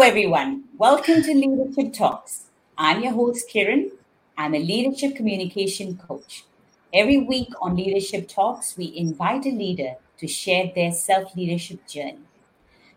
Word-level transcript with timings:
Hello, 0.00 0.08
everyone. 0.08 0.64
Welcome 0.78 1.22
to 1.24 1.34
Leadership 1.34 1.92
Talks. 1.92 2.46
I'm 2.78 3.02
your 3.02 3.12
host, 3.12 3.50
Kiran. 3.52 3.90
I'm 4.38 4.54
a 4.54 4.58
leadership 4.58 5.14
communication 5.14 5.98
coach. 5.98 6.46
Every 6.94 7.18
week 7.18 7.50
on 7.60 7.76
Leadership 7.76 8.26
Talks, 8.26 8.78
we 8.78 8.96
invite 8.96 9.44
a 9.44 9.50
leader 9.50 9.96
to 10.16 10.26
share 10.26 10.72
their 10.74 10.90
self 10.92 11.36
leadership 11.36 11.86
journey. 11.86 12.24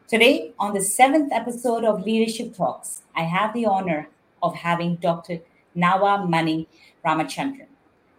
Today, 0.08 0.54
on 0.58 0.73
the 0.73 0.81
seventh 0.81 1.34
episode 1.34 1.84
of 1.84 2.05
Leadership 2.05 2.55
Talks, 2.55 3.02
I 3.13 3.23
have 3.23 3.54
the 3.54 3.66
honor 3.66 4.08
of 4.41 4.55
having 4.55 4.95
Dr. 4.95 5.40
Nawa 5.76 6.30
Mani 6.30 6.70
Ramachandran. 7.05 7.67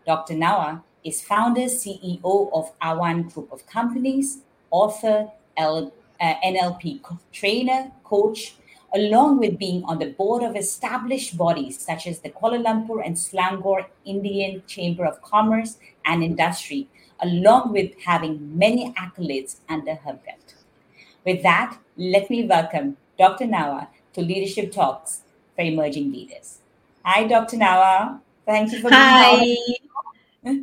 Dr. 0.07 0.35
Nawa 0.35 0.83
is 1.03 1.23
founder, 1.23 1.69
CEO 1.73 2.51
of 2.53 2.79
Awan 2.81 3.33
Group 3.33 3.51
of 3.51 3.67
Companies, 3.67 4.43
author, 4.71 5.31
L, 5.57 5.91
uh, 6.21 6.35
NLP 6.45 7.01
trainer, 7.33 7.91
coach, 8.05 8.57
along 8.95 9.39
with 9.39 9.59
being 9.59 9.85
on 9.85 9.99
the 9.99 10.11
board 10.11 10.43
of 10.43 10.55
established 10.57 11.37
bodies 11.37 11.79
such 11.79 12.07
as 12.07 12.21
the 12.21 12.31
Kuala 12.31 12.63
Lumpur 12.65 13.05
and 13.05 13.17
Selangor 13.17 13.87
Indian 14.05 14.63
Chamber 14.67 15.05
of 15.05 15.21
Commerce 15.21 15.79
and 16.05 16.23
Industry, 16.23 16.87
along 17.21 17.73
with 17.73 17.93
having 18.05 18.57
many 18.57 18.93
accolades 18.93 19.57
under 19.69 19.97
her 19.97 20.13
belt. 20.13 20.55
With 21.25 21.43
that, 21.43 21.79
let 21.97 22.31
me 22.31 22.47
welcome 22.47 22.97
Dr. 23.19 23.47
Nawa 23.47 23.89
to 24.13 24.21
Leadership 24.21 24.71
Talks 24.73 25.23
for 25.57 25.63
Emerging 25.63 26.13
Leaders. 26.13 26.59
Hi, 27.05 27.27
Dr. 27.27 27.57
Nawa. 27.57 28.21
Thank 28.47 28.73
you 28.73 28.81
for 28.81 28.91
being 28.91 29.01
here. 29.41 29.57
Hi. 30.45 30.61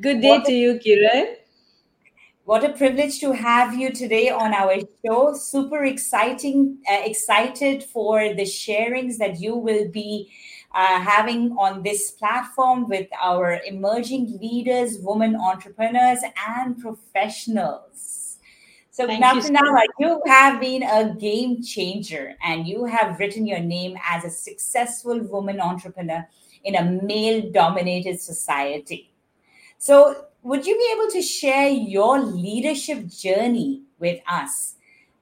Good 0.00 0.20
day 0.20 0.40
to 0.40 0.52
you, 0.52 0.80
Kiran. 0.84 1.36
What 2.50 2.64
a 2.64 2.70
privilege 2.70 3.20
to 3.20 3.30
have 3.30 3.76
you 3.76 3.92
today 3.92 4.28
on 4.28 4.52
our 4.52 4.74
show. 5.06 5.34
Super 5.34 5.84
exciting, 5.84 6.78
uh, 6.90 7.02
excited 7.04 7.84
for 7.84 8.34
the 8.34 8.42
sharings 8.42 9.18
that 9.18 9.38
you 9.40 9.54
will 9.54 9.88
be 9.88 10.32
uh, 10.74 10.98
having 11.00 11.52
on 11.52 11.84
this 11.84 12.10
platform 12.10 12.88
with 12.88 13.06
our 13.22 13.60
emerging 13.64 14.40
leaders, 14.42 14.98
women 14.98 15.36
entrepreneurs, 15.36 16.24
and 16.48 16.76
professionals. 16.76 18.38
So, 18.90 19.06
Thank 19.06 19.24
you 19.32 19.42
so 19.42 19.52
Nala, 19.52 19.72
much. 19.72 19.88
you 20.00 20.20
have 20.26 20.60
been 20.60 20.82
a 20.82 21.14
game 21.14 21.62
changer 21.62 22.34
and 22.42 22.66
you 22.66 22.84
have 22.84 23.20
written 23.20 23.46
your 23.46 23.60
name 23.60 23.96
as 24.04 24.24
a 24.24 24.30
successful 24.30 25.20
woman 25.20 25.60
entrepreneur 25.60 26.26
in 26.64 26.74
a 26.74 27.00
male 27.04 27.48
dominated 27.52 28.20
society. 28.20 29.12
So, 29.78 30.26
would 30.42 30.66
you 30.66 30.76
be 30.76 30.94
able 30.96 31.10
to 31.12 31.22
share 31.22 31.68
your 31.68 32.20
leadership 32.20 33.06
journey 33.06 33.82
with 33.98 34.20
us, 34.30 34.76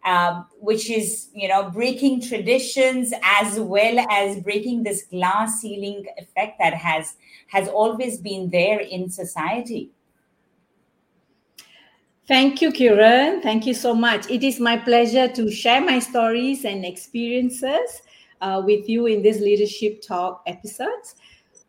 um, 0.04 0.46
which 0.60 0.90
is, 0.90 1.28
you 1.34 1.48
know, 1.48 1.70
breaking 1.70 2.22
traditions 2.22 3.12
as 3.22 3.58
well 3.58 4.04
as 4.10 4.40
breaking 4.40 4.84
this 4.84 5.02
glass 5.02 5.60
ceiling 5.60 6.04
effect 6.18 6.58
that 6.58 6.74
has 6.74 7.16
has 7.48 7.68
always 7.68 8.18
been 8.18 8.50
there 8.50 8.80
in 8.80 9.10
society? 9.10 9.90
Thank 12.28 12.60
you, 12.60 12.70
Kiran. 12.70 13.42
Thank 13.42 13.66
you 13.66 13.72
so 13.72 13.94
much. 13.94 14.30
It 14.30 14.44
is 14.44 14.60
my 14.60 14.76
pleasure 14.76 15.28
to 15.28 15.50
share 15.50 15.80
my 15.80 15.98
stories 15.98 16.66
and 16.66 16.84
experiences 16.84 18.02
uh, 18.42 18.62
with 18.64 18.86
you 18.86 19.06
in 19.06 19.22
this 19.22 19.40
leadership 19.40 20.02
talk 20.06 20.42
episodes. 20.46 21.14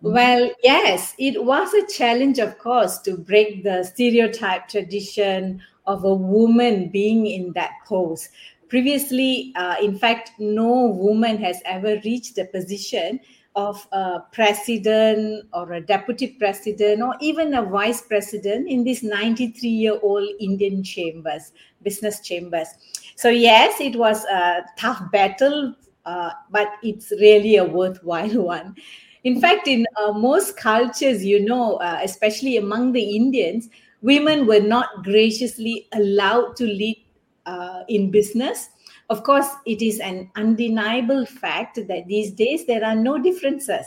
Well, 0.01 0.49
yes, 0.63 1.13
it 1.17 1.43
was 1.43 1.73
a 1.73 1.85
challenge, 1.87 2.39
of 2.39 2.57
course, 2.57 2.99
to 2.99 3.17
break 3.17 3.63
the 3.63 3.83
stereotype 3.83 4.69
tradition 4.69 5.61
of 5.85 6.05
a 6.05 6.13
woman 6.13 6.87
being 6.87 7.25
in 7.25 7.51
that 7.53 7.71
post. 7.85 8.29
Previously, 8.69 9.51
uh, 9.57 9.75
in 9.81 9.97
fact, 9.97 10.31
no 10.39 10.85
woman 10.85 11.37
has 11.39 11.61
ever 11.65 11.99
reached 12.05 12.35
the 12.35 12.45
position 12.45 13.19
of 13.55 13.85
a 13.91 14.21
president 14.31 15.45
or 15.51 15.73
a 15.73 15.81
deputy 15.81 16.27
president 16.39 17.01
or 17.01 17.15
even 17.19 17.53
a 17.55 17.63
vice 17.63 18.01
president 18.01 18.69
in 18.69 18.85
these 18.85 19.03
93 19.03 19.69
year 19.69 19.99
old 20.01 20.29
Indian 20.39 20.81
chambers, 20.81 21.51
business 21.81 22.21
chambers. 22.21 22.69
So, 23.15 23.27
yes, 23.27 23.81
it 23.81 23.97
was 23.97 24.23
a 24.25 24.61
tough 24.77 25.11
battle, 25.11 25.75
uh, 26.05 26.31
but 26.51 26.69
it's 26.83 27.11
really 27.19 27.57
a 27.57 27.65
worthwhile 27.65 28.41
one. 28.43 28.75
In 29.23 29.41
fact, 29.41 29.67
in 29.67 29.85
uh, 29.97 30.13
most 30.13 30.55
cultures, 30.55 31.25
you 31.25 31.43
know, 31.43 31.75
uh, 31.75 31.99
especially 32.03 32.57
among 32.57 32.93
the 32.93 33.15
Indians, 33.15 33.69
women 34.01 34.47
were 34.47 34.61
not 34.61 35.03
graciously 35.03 35.87
allowed 35.93 36.55
to 36.57 36.63
lead 36.63 37.03
uh, 37.45 37.83
in 37.89 38.11
business. 38.11 38.69
Of 39.09 39.23
course, 39.23 39.47
it 39.65 39.81
is 39.81 39.99
an 39.99 40.29
undeniable 40.35 41.25
fact 41.25 41.79
that 41.87 42.07
these 42.07 42.31
days 42.31 42.65
there 42.65 42.85
are 42.85 42.95
no 42.95 43.17
differences. 43.17 43.85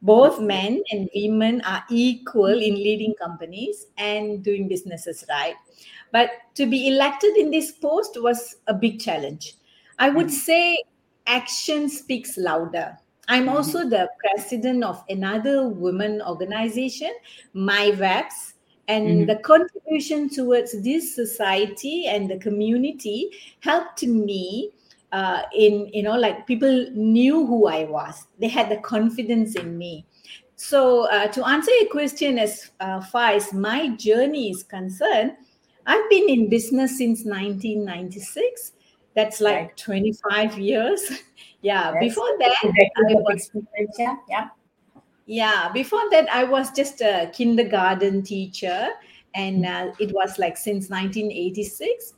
Both 0.00 0.40
men 0.40 0.82
and 0.90 1.08
women 1.14 1.60
are 1.62 1.84
equal 1.90 2.46
in 2.46 2.74
leading 2.74 3.14
companies 3.14 3.86
and 3.96 4.42
doing 4.42 4.68
businesses, 4.68 5.24
right? 5.28 5.54
But 6.12 6.30
to 6.54 6.66
be 6.66 6.88
elected 6.88 7.36
in 7.36 7.50
this 7.50 7.72
post 7.72 8.20
was 8.22 8.56
a 8.66 8.74
big 8.74 9.00
challenge. 9.00 9.54
I 9.98 10.10
would 10.10 10.30
say 10.30 10.82
action 11.26 11.88
speaks 11.88 12.36
louder. 12.38 12.96
I'm 13.28 13.48
also 13.48 13.88
the 13.88 14.08
president 14.18 14.82
of 14.84 15.04
another 15.08 15.68
women 15.68 16.22
organization, 16.22 17.10
My 17.52 17.90
Webs, 17.98 18.54
and 18.88 19.06
Mhm. 19.06 19.26
the 19.26 19.36
contribution 19.36 20.28
towards 20.30 20.82
this 20.82 21.14
society 21.14 22.06
and 22.06 22.28
the 22.30 22.38
community 22.38 23.30
helped 23.60 24.02
me 24.06 24.70
uh, 25.12 25.42
in 25.54 25.88
you 25.92 26.02
know 26.02 26.16
like 26.18 26.46
people 26.46 26.86
knew 26.94 27.46
who 27.46 27.66
I 27.66 27.84
was. 27.84 28.26
They 28.38 28.48
had 28.48 28.68
the 28.70 28.78
confidence 28.78 29.54
in 29.56 29.76
me. 29.78 30.04
So 30.56 31.06
uh, 31.10 31.28
to 31.28 31.46
answer 31.46 31.70
your 31.80 31.88
question 31.90 32.38
as 32.38 32.70
uh, 32.80 33.00
far 33.00 33.30
as 33.30 33.52
my 33.52 33.88
journey 33.96 34.50
is 34.50 34.62
concerned, 34.62 35.32
I've 35.86 36.08
been 36.10 36.28
in 36.28 36.48
business 36.48 36.98
since 36.98 37.24
1996. 37.24 38.72
That's 39.18 39.40
like 39.40 39.56
Right. 39.56 39.76
25 39.76 40.58
years. 40.60 41.02
yeah. 41.60 41.90
Yes. 41.92 41.94
Before 41.98 42.38
that, 42.38 42.54
I 42.62 43.14
was 43.14 43.50
yeah, 43.98 44.14
yeah. 44.28 44.48
yeah, 45.26 45.72
before 45.72 46.08
that, 46.12 46.28
I 46.32 46.44
was 46.44 46.70
just 46.70 47.00
a 47.00 47.28
kindergarten 47.34 48.22
teacher, 48.22 48.90
and 49.34 49.66
uh, 49.66 49.90
it 49.98 50.12
was 50.14 50.38
like 50.38 50.56
since 50.56 50.88
1986. 50.88 52.14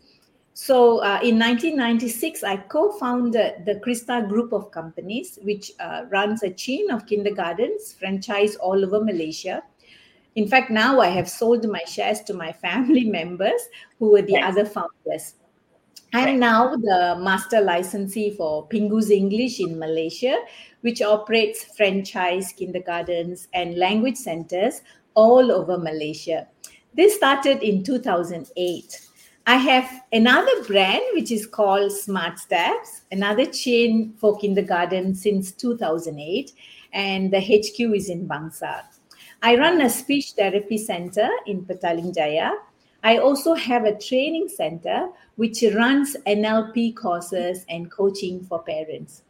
So 0.52 0.98
uh, 0.98 1.20
in 1.24 1.38
1996, 1.38 2.44
I 2.44 2.58
co 2.58 2.92
founded 2.92 3.64
the 3.64 3.76
Krista 3.76 4.28
Group 4.28 4.52
of 4.52 4.70
Companies, 4.70 5.38
which 5.40 5.72
uh, 5.80 6.02
runs 6.10 6.42
a 6.42 6.50
chain 6.50 6.90
of 6.90 7.06
kindergartens 7.06 7.94
franchise 7.94 8.56
all 8.56 8.84
over 8.84 9.02
Malaysia. 9.02 9.62
In 10.36 10.46
fact, 10.46 10.70
now 10.70 11.00
I 11.00 11.08
have 11.08 11.30
sold 11.30 11.66
my 11.66 11.82
shares 11.86 12.20
to 12.28 12.34
my 12.34 12.52
family 12.66 13.04
members 13.04 13.62
who 13.98 14.10
were 14.10 14.22
the 14.22 14.36
other 14.36 14.66
founders. 14.66 15.39
Right. 16.12 16.28
I'm 16.28 16.40
now 16.40 16.74
the 16.74 17.16
master 17.20 17.60
licensee 17.60 18.34
for 18.36 18.66
Pingu's 18.68 19.10
English 19.10 19.60
in 19.60 19.78
Malaysia, 19.78 20.38
which 20.80 21.02
operates 21.02 21.64
franchise 21.76 22.52
kindergartens 22.52 23.46
and 23.54 23.76
language 23.78 24.16
centers 24.16 24.82
all 25.14 25.52
over 25.52 25.78
Malaysia. 25.78 26.48
This 26.94 27.14
started 27.14 27.62
in 27.62 27.84
2008. 27.84 29.06
I 29.46 29.56
have 29.56 30.02
another 30.12 30.64
brand 30.64 31.02
which 31.14 31.30
is 31.30 31.46
called 31.46 31.92
Smart 31.92 32.40
Steps, 32.40 33.02
another 33.12 33.46
chain 33.46 34.14
for 34.18 34.36
kindergarten 34.36 35.14
since 35.14 35.52
2008, 35.52 36.52
and 36.92 37.32
the 37.32 37.40
HQ 37.40 37.94
is 37.94 38.08
in 38.10 38.26
Bangsar. 38.26 38.82
I 39.42 39.56
run 39.56 39.80
a 39.80 39.88
speech 39.88 40.32
therapy 40.32 40.76
center 40.76 41.28
in 41.46 41.64
Petaling 41.64 42.14
Jaya. 42.14 42.50
I 43.02 43.18
also 43.18 43.54
have 43.54 43.84
a 43.84 43.98
training 43.98 44.48
center 44.48 45.08
which 45.36 45.62
runs 45.74 46.16
NLP 46.26 46.94
courses 46.96 47.64
and 47.68 47.90
coaching 47.90 48.40
for 48.44 48.62
parents. 48.62 49.22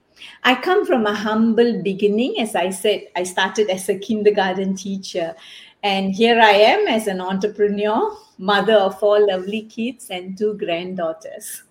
I 0.42 0.54
come 0.54 0.84
from 0.84 1.06
a 1.06 1.14
humble 1.14 1.82
beginning. 1.82 2.40
As 2.40 2.54
I 2.54 2.70
said, 2.70 3.06
I 3.16 3.22
started 3.22 3.70
as 3.70 3.88
a 3.88 3.98
kindergarten 3.98 4.74
teacher. 4.74 5.34
And 5.82 6.14
here 6.14 6.38
I 6.38 6.50
am 6.50 6.88
as 6.88 7.06
an 7.06 7.20
entrepreneur, 7.20 8.14
mother 8.36 8.74
of 8.74 8.98
four 8.98 9.26
lovely 9.26 9.62
kids 9.62 10.10
and 10.10 10.36
two 10.36 10.54
granddaughters. 10.58 11.62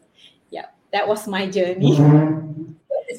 Yeah, 0.50 0.66
that 0.92 1.08
was 1.08 1.28
my 1.28 1.48
journey. 1.48 1.96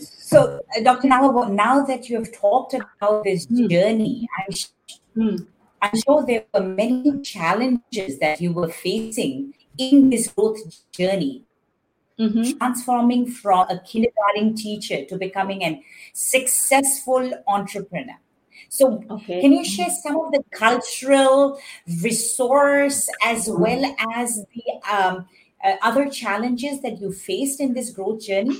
So, 0.00 0.60
uh, 0.76 0.82
Dr. 0.82 1.08
Nawa, 1.08 1.50
now 1.52 1.84
that 1.84 2.08
you 2.08 2.16
have 2.16 2.32
talked 2.32 2.74
about 2.74 3.24
this 3.24 3.46
Hmm. 3.46 3.68
journey, 3.68 4.28
I'm, 4.38 4.54
Hmm. 5.14 5.36
I'm 5.82 5.96
sure 6.04 6.24
there 6.26 6.44
were 6.52 6.60
many 6.60 7.20
challenges 7.22 8.18
that 8.18 8.40
you 8.40 8.52
were 8.52 8.68
facing 8.68 9.54
in 9.78 10.10
this 10.10 10.28
growth 10.28 10.58
journey, 10.92 11.44
Mhm. 12.18 12.58
transforming 12.58 13.26
from 13.26 13.66
a 13.70 13.78
kindergarten 13.80 14.54
teacher 14.54 15.04
to 15.06 15.16
becoming 15.16 15.62
a 15.62 15.82
successful 16.12 17.32
entrepreneur. 17.46 18.18
So, 18.68 19.02
Okay. 19.10 19.40
can 19.40 19.52
you 19.52 19.64
share 19.64 19.90
some 20.02 20.16
of 20.20 20.32
the 20.32 20.42
cultural 20.52 21.58
resource 22.02 23.08
as 23.24 23.48
well 23.48 23.82
as 24.14 24.44
the 24.54 24.64
um, 24.96 25.26
uh, 25.64 25.76
other 25.82 26.08
challenges 26.08 26.80
that 26.82 27.00
you 27.00 27.12
faced 27.12 27.60
in 27.60 27.72
this 27.74 27.90
growth 27.90 28.20
journey? 28.20 28.58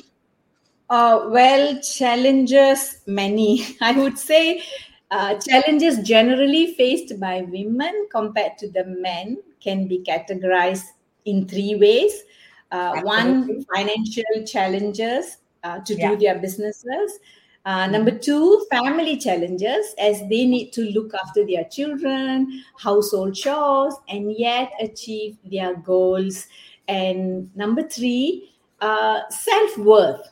Uh, 0.89 1.29
well, 1.29 1.81
challenges 1.81 3.01
many. 3.07 3.65
I 3.81 3.93
would 3.93 4.19
say 4.19 4.63
uh, 5.11 5.35
challenges 5.39 5.99
generally 5.99 6.75
faced 6.75 7.19
by 7.19 7.43
women 7.43 8.07
compared 8.11 8.57
to 8.59 8.71
the 8.71 8.85
men 8.85 9.39
can 9.61 9.87
be 9.87 10.05
categorized 10.07 10.85
in 11.25 11.47
three 11.47 11.75
ways. 11.75 12.23
Uh, 12.71 13.01
one, 13.03 13.65
financial 13.75 14.47
challenges 14.47 15.39
uh, 15.65 15.81
to 15.81 15.95
yeah. 15.95 16.11
do 16.11 16.17
their 16.17 16.39
businesses. 16.39 17.19
Uh, 17.67 17.87
number 17.89 18.11
two, 18.11 18.65
family 18.71 19.19
challenges 19.19 19.95
as 19.99 20.21
they 20.31 20.47
need 20.47 20.73
to 20.73 20.83
look 20.93 21.13
after 21.15 21.45
their 21.45 21.65
children, 21.65 22.63
household 22.79 23.35
chores, 23.35 23.95
and 24.09 24.33
yet 24.39 24.73
achieve 24.81 25.37
their 25.45 25.75
goals. 25.75 26.47
And 26.89 27.55
number 27.57 27.83
three, 27.83 28.51
uh, 28.81 29.29
self 29.29 29.77
worth. 29.77 30.31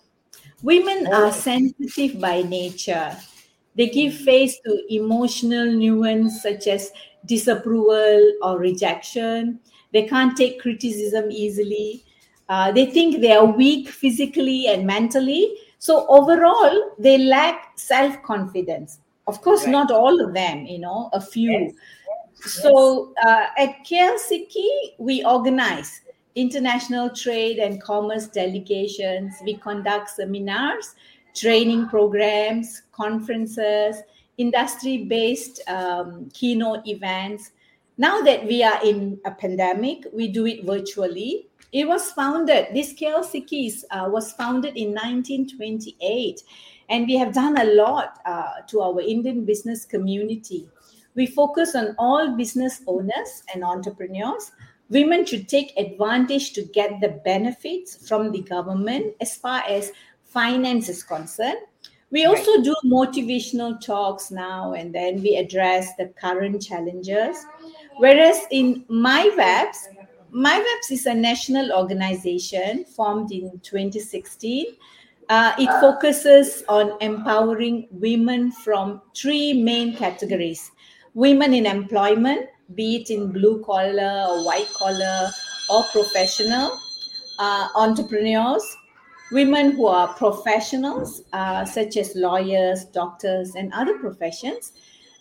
Women 0.62 1.06
oh. 1.08 1.26
are 1.26 1.32
sensitive 1.32 2.20
by 2.20 2.42
nature. 2.42 3.16
They 3.78 3.88
give 3.88 4.12
face 4.12 4.58
to 4.66 4.94
emotional 4.94 5.72
nuance 5.72 6.42
such 6.42 6.66
as 6.66 6.90
disapproval 7.24 8.32
or 8.42 8.58
rejection. 8.58 9.60
They 9.92 10.08
can't 10.08 10.36
take 10.36 10.60
criticism 10.60 11.30
easily. 11.30 12.04
Uh, 12.48 12.72
they 12.72 12.86
think 12.86 13.20
they 13.20 13.32
are 13.32 13.46
weak 13.46 13.88
physically 13.88 14.66
and 14.66 14.84
mentally. 14.84 15.56
So 15.78 16.06
overall, 16.08 16.90
they 16.98 17.18
lack 17.18 17.78
self 17.78 18.20
confidence. 18.24 18.98
Of 19.28 19.40
course, 19.42 19.64
right. 19.64 19.72
not 19.72 19.92
all 19.92 20.20
of 20.24 20.34
them, 20.34 20.66
you 20.66 20.80
know, 20.80 21.08
a 21.12 21.20
few. 21.20 21.52
Yes. 21.52 21.74
So 22.62 23.12
uh, 23.24 23.46
at 23.58 23.84
KLCK, 23.84 24.96
we 24.98 25.24
organize 25.24 26.00
international 26.34 27.10
trade 27.10 27.58
and 27.58 27.82
commerce 27.82 28.26
delegations. 28.26 29.34
We 29.44 29.54
conduct 29.56 30.10
seminars, 30.10 30.94
training 31.34 31.88
programs, 31.88 32.82
conferences, 32.92 34.02
industry 34.38 35.04
based 35.04 35.60
um, 35.68 36.28
keynote 36.32 36.86
events. 36.86 37.50
Now 37.98 38.22
that 38.22 38.46
we 38.46 38.62
are 38.62 38.82
in 38.84 39.18
a 39.24 39.32
pandemic, 39.32 40.06
we 40.12 40.28
do 40.28 40.46
it 40.46 40.64
virtually. 40.64 41.48
It 41.72 41.86
was 41.86 42.12
founded, 42.12 42.68
this 42.72 42.94
KLCKs 42.94 43.84
uh, 43.90 44.08
was 44.08 44.32
founded 44.32 44.76
in 44.76 44.94
1928, 44.94 46.40
and 46.88 47.06
we 47.06 47.16
have 47.16 47.34
done 47.34 47.58
a 47.58 47.64
lot 47.74 48.20
uh, 48.24 48.62
to 48.68 48.80
our 48.80 49.00
Indian 49.02 49.44
business 49.44 49.84
community. 49.84 50.66
We 51.14 51.26
focus 51.26 51.74
on 51.74 51.94
all 51.98 52.36
business 52.36 52.80
owners 52.86 53.42
and 53.52 53.64
entrepreneurs. 53.64 54.52
Women 54.88 55.26
should 55.26 55.48
take 55.48 55.76
advantage 55.76 56.52
to 56.54 56.62
get 56.62 57.00
the 57.00 57.20
benefits 57.24 58.08
from 58.08 58.30
the 58.30 58.40
government 58.40 59.14
as 59.20 59.36
far 59.36 59.62
as 59.68 59.92
finance 60.28 60.88
is 60.88 61.02
concerned. 61.02 61.58
We 62.10 62.24
also 62.24 62.56
right. 62.56 62.64
do 62.64 62.74
motivational 62.86 63.80
talks 63.84 64.30
now 64.30 64.72
and 64.72 64.94
then 64.94 65.22
we 65.22 65.36
address 65.36 65.94
the 65.96 66.06
current 66.20 66.62
challenges. 66.62 67.44
Whereas 67.98 68.40
in 68.50 68.84
MyWebs, 68.90 69.76
MyWebs 70.32 70.90
is 70.90 71.06
a 71.06 71.14
national 71.14 71.72
organization 71.72 72.84
formed 72.84 73.32
in 73.32 73.60
2016. 73.62 74.66
Uh, 75.28 75.52
it 75.58 75.68
focuses 75.80 76.64
on 76.68 76.92
empowering 77.02 77.86
women 77.90 78.50
from 78.52 79.02
three 79.14 79.52
main 79.52 79.94
categories 79.94 80.70
women 81.14 81.52
in 81.52 81.66
employment, 81.66 82.46
be 82.76 82.96
it 82.96 83.10
in 83.10 83.32
blue 83.32 83.60
collar 83.64 84.26
or 84.30 84.44
white 84.44 84.68
collar 84.74 85.28
or 85.68 85.82
professional, 85.90 86.78
uh, 87.40 87.68
entrepreneurs, 87.74 88.62
women 89.30 89.72
who 89.72 89.86
are 89.86 90.14
professionals, 90.14 91.22
uh, 91.32 91.64
such 91.64 91.96
as 91.96 92.14
lawyers, 92.14 92.84
doctors, 92.86 93.54
and 93.54 93.72
other 93.72 93.98
professions. 93.98 94.72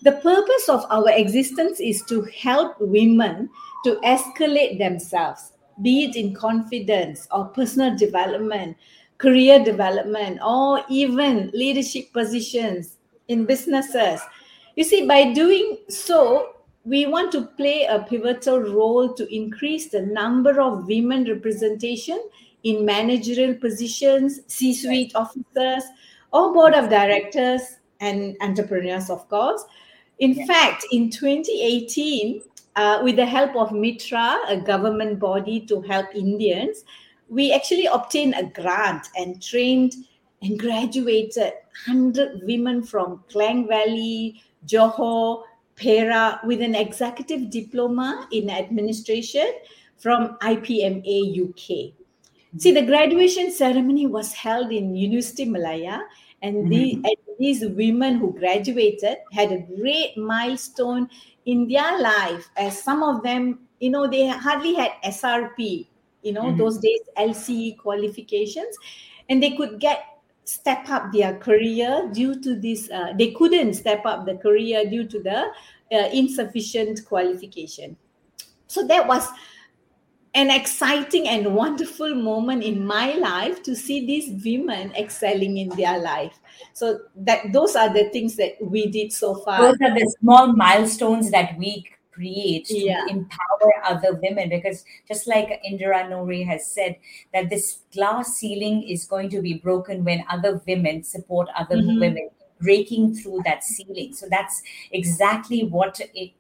The 0.04 0.14
purpose 0.14 0.70
of 0.70 0.86
our 0.90 1.10
existence 1.10 1.80
is 1.80 2.04
to 2.04 2.22
help 2.24 2.76
women 2.80 3.50
to 3.84 3.96
escalate 4.04 4.78
themselves, 4.78 5.54
be 5.82 6.06
it 6.06 6.16
in 6.16 6.34
confidence 6.34 7.28
or 7.32 7.46
personal 7.46 7.98
development, 7.98 8.78
career 9.18 9.64
development, 9.64 10.40
or 10.46 10.82
even 10.90 11.50
leadership 11.54 12.14
positions 12.14 12.98
in 13.28 13.46
businesses. 13.46 14.22
You 14.76 14.84
see, 14.84 15.08
by 15.08 15.34
doing 15.34 15.80
so, 15.90 16.54
we 16.86 17.06
want 17.06 17.32
to 17.34 17.48
play 17.58 17.84
a 17.84 18.00
pivotal 18.00 18.62
role 18.62 19.14
to 19.14 19.36
increase 19.36 19.90
the 19.90 20.04
number 20.04 20.62
of 20.62 20.88
women 20.88 21.26
representation 21.26 22.22
in 22.64 22.86
managerial 22.86 23.56
positions, 23.56 24.42
C 24.48 24.74
suite 24.74 25.14
officers, 25.16 25.84
or 26.34 26.54
board 26.54 26.74
of 26.74 26.90
directors 26.90 27.62
and 28.00 28.36
entrepreneurs, 28.42 29.10
of 29.10 29.28
course. 29.30 29.64
In 30.20 30.34
yeah. 30.34 30.46
fact, 30.46 30.86
in 30.92 31.10
2018, 31.10 32.42
uh, 32.76 33.00
with 33.04 33.16
the 33.16 33.26
help 33.26 33.56
of 33.56 33.72
Mitra, 33.72 34.40
a 34.48 34.58
government 34.58 35.20
body 35.20 35.62
to 35.68 35.82
help 35.82 36.14
Indians, 36.16 36.84
we 37.30 37.52
actually 37.52 37.88
obtained 37.88 38.36
a 38.38 38.44
grant 38.44 39.08
and 39.18 39.42
trained 39.42 39.94
and 40.42 40.60
graduated 40.60 41.54
100 41.88 42.42
women 42.44 42.84
from 42.84 43.24
Klang 43.30 43.68
Valley, 43.68 44.42
Johor, 44.66 45.44
Perak 45.76 46.44
with 46.44 46.62
an 46.62 46.76
executive 46.76 47.50
diploma 47.50 48.28
in 48.32 48.50
administration 48.50 49.54
from 49.98 50.38
IPMA 50.40 51.50
UK. 51.50 51.94
See, 52.58 52.72
the 52.72 52.86
graduation 52.86 53.52
ceremony 53.52 54.08
was 54.08 54.34
held 54.34 54.72
in 54.72 54.96
University 54.96 55.46
Malaya, 55.46 56.02
and, 56.42 56.56
mm-hmm. 56.56 56.70
the, 56.70 56.94
and 56.94 57.16
these 57.40 57.66
women 57.66 58.18
who 58.18 58.34
graduated 58.34 59.18
had 59.32 59.52
a 59.52 59.60
great 59.60 60.18
milestone 60.18 61.10
in 61.46 61.68
their 61.68 62.00
life, 62.00 62.50
as 62.58 62.82
some 62.82 63.04
of 63.04 63.24
them, 63.24 63.60
you 63.80 63.90
know, 63.90 64.08
they 64.08 64.28
hardly 64.28 64.76
had 64.76 64.92
SRP, 65.04 65.88
you 66.24 66.34
know, 66.34 66.44
mm-hmm. 66.44 66.58
those 66.58 66.78
days 66.80 67.00
LCE 67.18 67.78
qualifications, 67.78 68.76
and 69.30 69.42
they 69.42 69.56
could 69.56 69.80
get 69.80 70.04
step 70.46 70.90
up 70.90 71.12
their 71.12 71.38
career 71.38 72.10
due 72.14 72.40
to 72.42 72.56
this. 72.56 72.90
Uh, 72.90 73.14
they 73.18 73.32
couldn't 73.32 73.74
step 73.74 74.06
up 74.06 74.26
the 74.26 74.36
career 74.36 74.90
due 74.90 75.08
to 75.08 75.22
the 75.22 75.52
uh, 75.92 76.10
insufficient 76.14 77.06
qualification. 77.06 77.98
So 78.68 78.86
that 78.88 79.08
was 79.08 79.28
an 80.38 80.52
exciting 80.52 81.28
and 81.28 81.56
wonderful 81.56 82.14
moment 82.14 82.64
in 82.64 82.86
my 82.86 83.14
life 83.16 83.64
to 83.64 83.76
see 83.76 84.06
these 84.06 84.44
women 84.46 84.94
excelling 84.96 85.58
in 85.58 85.70
their 85.70 85.98
life 85.98 86.40
so 86.74 87.00
that 87.16 87.52
those 87.54 87.76
are 87.76 87.92
the 87.92 88.08
things 88.12 88.36
that 88.36 88.54
we 88.62 88.86
did 88.86 89.12
so 89.12 89.34
far 89.34 89.62
those 89.64 89.82
are 89.82 89.96
the 89.96 90.16
small 90.20 90.54
milestones 90.54 91.32
that 91.32 91.58
we 91.58 91.84
create 92.12 92.66
to 92.66 92.78
yeah. 92.78 93.04
empower 93.10 93.72
other 93.84 94.14
women 94.22 94.50
because 94.50 94.86
just 95.08 95.28
like 95.28 95.60
Indra 95.64 96.04
Nooyi 96.04 96.46
has 96.46 96.70
said 96.70 96.98
that 97.34 97.50
this 97.50 97.80
glass 97.92 98.36
ceiling 98.36 98.84
is 98.84 99.06
going 99.06 99.30
to 99.30 99.42
be 99.42 99.56
broken 99.56 100.04
when 100.04 100.24
other 100.30 100.62
women 100.68 101.04
support 101.04 101.50
other 101.56 101.78
mm-hmm. 101.78 102.00
women 102.00 102.30
breaking 102.62 103.16
through 103.16 103.42
that 103.46 103.64
ceiling 103.64 104.14
so 104.14 104.28
that's 104.30 104.62
exactly 104.92 105.64
what 105.64 106.00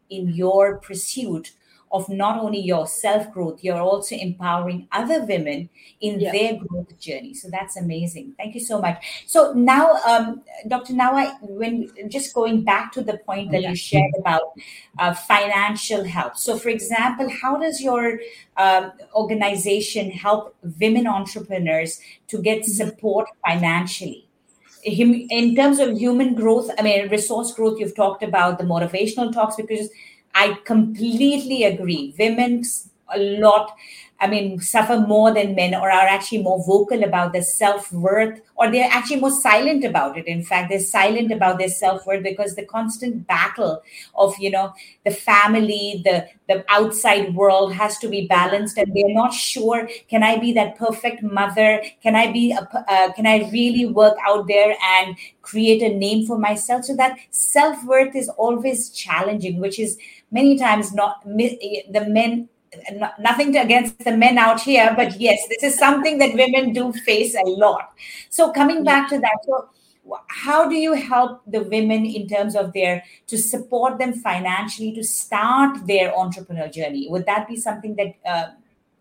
in 0.09 0.29
your 0.29 0.77
pursuit 0.77 1.53
of 1.91 2.07
not 2.09 2.39
only 2.39 2.59
your 2.59 2.85
self 2.87 3.31
growth, 3.31 3.63
you're 3.63 3.81
also 3.81 4.15
empowering 4.15 4.87
other 4.91 5.23
women 5.23 5.69
in 6.01 6.19
yeah. 6.19 6.31
their 6.31 6.57
growth 6.57 6.97
journey. 6.99 7.33
So 7.33 7.49
that's 7.49 7.77
amazing. 7.77 8.33
Thank 8.37 8.55
you 8.55 8.61
so 8.61 8.79
much. 8.79 9.23
So 9.25 9.53
now, 9.53 9.93
um, 10.05 10.43
Dr. 10.67 10.93
Nawa, 10.93 11.37
when 11.41 11.89
just 12.09 12.33
going 12.33 12.63
back 12.63 12.91
to 12.93 13.01
the 13.01 13.17
point 13.19 13.51
that 13.51 13.61
yeah. 13.61 13.69
you 13.69 13.75
shared 13.75 14.11
about 14.19 14.41
uh, 14.99 15.13
financial 15.13 16.03
help. 16.03 16.37
So, 16.37 16.57
for 16.57 16.69
example, 16.69 17.29
how 17.29 17.57
does 17.57 17.81
your 17.81 18.19
um, 18.57 18.91
organization 19.13 20.11
help 20.11 20.55
women 20.79 21.07
entrepreneurs 21.07 21.99
to 22.27 22.41
get 22.41 22.59
mm-hmm. 22.61 22.71
support 22.71 23.29
financially? 23.45 24.27
in 24.83 25.55
terms 25.55 25.79
of 25.79 25.97
human 25.97 26.33
growth, 26.33 26.69
I 26.77 26.81
mean, 26.81 27.09
resource 27.09 27.53
growth, 27.53 27.79
you've 27.79 27.95
talked 27.95 28.23
about 28.23 28.57
the 28.57 28.63
motivational 28.63 29.33
talks 29.33 29.57
because 29.57 29.89
I 30.39 30.57
completely 30.65 31.63
agree. 31.63 32.13
Women 32.19 32.63
a 33.09 33.17
lot, 33.17 33.73
I 34.19 34.27
mean, 34.27 34.59
suffer 34.59 34.99
more 34.99 35.33
than 35.33 35.55
men 35.55 35.73
or 35.73 35.89
are 35.89 36.07
actually 36.07 36.43
more 36.43 36.63
vocal 36.65 37.03
about 37.03 37.31
their 37.33 37.41
self 37.41 37.91
worth, 37.93 38.41
or 38.55 38.69
they're 38.69 38.89
actually 38.91 39.21
more 39.21 39.31
silent 39.31 39.83
about 39.85 40.17
it. 40.17 40.27
In 40.27 40.43
fact, 40.43 40.69
they're 40.69 40.79
silent 40.79 41.31
about 41.31 41.57
their 41.57 41.69
self 41.69 42.05
worth 42.05 42.23
because 42.23 42.55
the 42.55 42.65
constant 42.65 43.25
battle 43.25 43.81
of, 44.15 44.37
you 44.39 44.51
know, 44.51 44.73
the 45.05 45.11
family, 45.11 46.01
the, 46.03 46.27
the 46.47 46.65
outside 46.69 47.33
world 47.33 47.73
has 47.73 47.97
to 47.99 48.09
be 48.09 48.27
balanced, 48.27 48.77
and 48.77 48.93
they're 48.93 49.13
not 49.13 49.33
sure 49.33 49.87
can 50.09 50.23
I 50.23 50.37
be 50.37 50.51
that 50.53 50.77
perfect 50.77 51.23
mother? 51.23 51.81
Can 52.03 52.15
I 52.15 52.31
be, 52.31 52.51
a, 52.51 52.67
uh, 52.89 53.13
can 53.13 53.25
I 53.27 53.49
really 53.51 53.85
work 53.85 54.17
out 54.27 54.47
there 54.47 54.75
and 54.83 55.15
create 55.41 55.81
a 55.81 55.95
name 55.95 56.25
for 56.25 56.37
myself? 56.37 56.85
So 56.85 56.95
that 56.97 57.17
self 57.31 57.83
worth 57.85 58.15
is 58.15 58.29
always 58.29 58.89
challenging, 58.89 59.59
which 59.59 59.79
is 59.79 59.97
many 60.31 60.57
times 60.57 60.93
not 60.93 61.23
the 61.25 62.05
men 62.09 62.49
nothing 63.19 63.53
to 63.53 63.59
against 63.59 63.99
the 63.99 64.15
men 64.15 64.37
out 64.37 64.61
here, 64.61 64.93
but 64.95 65.19
yes, 65.19 65.39
this 65.49 65.63
is 65.63 65.79
something 65.79 66.17
that 66.19 66.33
women 66.33 66.73
do 66.73 66.91
face 66.91 67.35
a 67.35 67.47
lot. 67.47 67.93
So 68.29 68.51
coming 68.51 68.83
back 68.83 69.09
to 69.09 69.19
that, 69.19 69.37
so 69.45 69.69
how 70.27 70.69
do 70.69 70.75
you 70.75 70.93
help 70.93 71.41
the 71.47 71.63
women 71.63 72.05
in 72.05 72.27
terms 72.27 72.55
of 72.55 72.73
their 72.73 73.03
to 73.27 73.37
support 73.37 73.99
them 73.99 74.13
financially 74.13 74.93
to 74.93 75.03
start 75.03 75.85
their 75.87 76.11
entrepreneurial 76.11 76.71
journey? 76.71 77.07
Would 77.09 77.25
that 77.25 77.47
be 77.47 77.57
something 77.57 77.95
that 77.95 78.15
uh, 78.25 78.47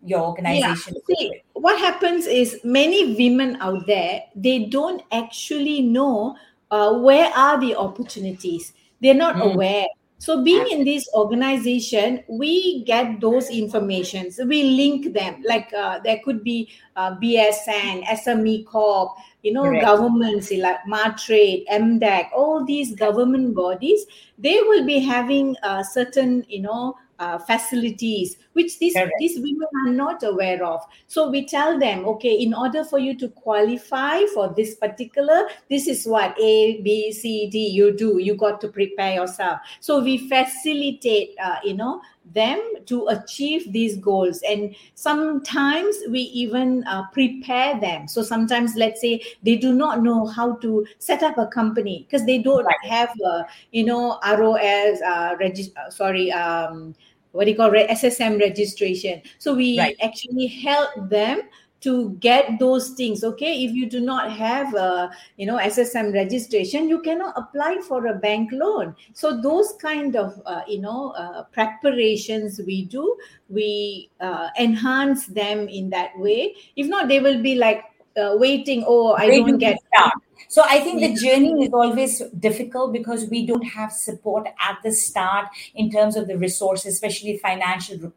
your 0.03 0.21
organization? 0.21 0.95
Yeah. 1.07 1.15
See, 1.15 1.41
what 1.53 1.79
happens 1.79 2.25
is 2.25 2.59
many 2.63 3.15
women 3.15 3.57
out 3.61 3.85
there 3.87 4.23
they 4.35 4.65
don't 4.65 5.01
actually 5.11 5.81
know 5.81 6.35
uh, 6.71 6.93
where 6.93 7.31
are 7.35 7.59
the 7.59 7.75
opportunities. 7.75 8.73
They're 9.01 9.13
not 9.13 9.35
mm. 9.35 9.53
aware 9.53 9.87
so 10.19 10.43
being 10.43 10.65
in 10.71 10.83
this 10.83 11.07
organization 11.13 12.23
we 12.27 12.83
get 12.85 13.21
those 13.21 13.49
informations 13.49 14.39
we 14.47 14.63
link 14.63 15.13
them 15.13 15.43
like 15.45 15.71
uh, 15.73 15.99
there 16.03 16.19
could 16.25 16.43
be 16.43 16.69
uh, 16.95 17.15
bsn 17.17 18.03
sme 18.17 18.65
corp 18.65 19.15
you 19.43 19.53
know 19.53 19.63
Correct. 19.63 19.85
governments 19.85 20.51
like 20.51 20.79
matrade 20.89 21.65
mdac 21.69 22.29
all 22.35 22.65
these 22.65 22.95
government 22.95 23.53
bodies 23.53 24.05
they 24.37 24.59
will 24.61 24.85
be 24.85 24.99
having 24.99 25.55
a 25.63 25.83
certain 25.83 26.43
you 26.49 26.61
know 26.61 26.95
uh, 27.19 27.37
facilities 27.37 28.37
which 28.53 28.79
these 28.79 28.93
Correct. 28.93 29.13
these 29.19 29.39
women 29.39 29.67
are 29.85 29.93
not 29.93 30.23
aware 30.23 30.63
of. 30.63 30.81
So 31.07 31.29
we 31.29 31.45
tell 31.45 31.79
them 31.79 32.05
okay 32.05 32.33
in 32.33 32.53
order 32.53 32.83
for 32.83 32.99
you 32.99 33.17
to 33.17 33.29
qualify 33.29 34.21
for 34.33 34.53
this 34.55 34.75
particular 34.75 35.47
this 35.69 35.87
is 35.87 36.05
what 36.05 36.35
a 36.39 36.81
b 36.81 37.11
c 37.11 37.49
d 37.49 37.67
you 37.67 37.95
do. 37.95 38.17
You 38.19 38.35
got 38.35 38.61
to 38.61 38.67
prepare 38.67 39.13
yourself. 39.15 39.59
So 39.79 40.03
we 40.03 40.29
facilitate 40.29 41.35
uh, 41.43 41.57
you 41.63 41.75
know 41.75 42.01
them 42.33 42.61
to 42.85 43.07
achieve 43.07 43.71
these 43.71 43.97
goals. 43.97 44.41
And 44.47 44.75
sometimes 44.95 45.95
we 46.09 46.19
even 46.19 46.83
uh, 46.85 47.07
prepare 47.13 47.79
them. 47.79 48.07
So 48.07 48.21
sometimes 48.21 48.75
let's 48.75 49.01
say 49.01 49.21
they 49.43 49.55
do 49.55 49.73
not 49.73 50.01
know 50.03 50.25
how 50.25 50.55
to 50.57 50.85
set 50.99 51.23
up 51.23 51.37
a 51.37 51.47
company 51.47 52.05
because 52.07 52.25
they 52.25 52.39
don't 52.39 52.65
right. 52.65 52.75
have 52.89 53.09
a, 53.25 53.45
you 53.71 53.85
know 53.85 54.19
ros 54.37 55.01
uh, 55.01 55.35
regis- 55.39 55.71
uh, 55.77 55.89
sorry 55.89 56.31
um, 56.31 56.95
what 57.37 57.45
do 57.45 57.51
you 57.51 57.57
call 57.57 57.71
it, 57.75 57.87
SSM 57.89 58.39
registration. 58.39 59.21
So 59.37 59.53
we 59.53 59.77
right. 59.77 59.95
actually 60.01 60.47
help 60.47 60.89
them 61.07 61.43
to 61.81 62.17
get 62.19 62.57
those 62.57 62.89
things 62.97 63.23
okay 63.23 63.63
if 63.63 63.71
you 63.71 63.87
do 63.87 63.99
not 63.99 64.31
have 64.31 64.73
a 64.73 65.11
you 65.37 65.45
know 65.45 65.59
ssm 65.59 66.11
registration 66.11 66.89
you 66.89 66.99
cannot 67.01 67.35
apply 67.37 67.77
for 67.87 68.07
a 68.07 68.15
bank 68.15 68.49
loan 68.51 68.95
so 69.13 69.39
those 69.39 69.73
kind 69.79 70.15
of 70.15 70.41
uh, 70.47 70.61
you 70.67 70.81
know 70.81 71.11
uh, 71.11 71.43
preparations 71.43 72.59
we 72.65 72.85
do 72.85 73.15
we 73.49 74.09
uh, 74.21 74.49
enhance 74.59 75.27
them 75.27 75.69
in 75.69 75.87
that 75.87 76.17
way 76.17 76.55
if 76.75 76.87
not 76.87 77.07
they 77.07 77.19
will 77.19 77.43
be 77.43 77.53
like 77.53 77.83
uh, 78.17 78.35
waiting 78.37 78.83
oh 78.87 79.13
i 79.13 79.27
waiting 79.27 79.47
don't 79.47 79.57
get 79.59 79.79
start. 79.93 80.13
So 80.49 80.63
I 80.65 80.79
think 80.79 81.01
the 81.01 81.13
journey 81.13 81.65
is 81.65 81.73
always 81.73 82.21
difficult 82.39 82.93
because 82.93 83.25
we 83.29 83.45
don't 83.45 83.63
have 83.63 83.91
support 83.91 84.47
at 84.47 84.77
the 84.83 84.93
start 84.93 85.47
in 85.75 85.91
terms 85.91 86.15
of 86.15 86.27
the 86.27 86.37
resources, 86.37 86.93
especially 86.93 87.37
financial 87.37 88.13